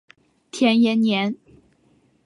[0.51, 1.37] 田延年。